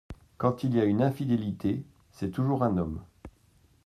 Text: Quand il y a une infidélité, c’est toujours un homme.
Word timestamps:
Quand 0.37 0.63
il 0.63 0.73
y 0.73 0.81
a 0.81 0.85
une 0.85 1.03
infidélité, 1.03 1.85
c’est 2.09 2.31
toujours 2.31 2.63
un 2.63 2.77
homme. 2.79 3.03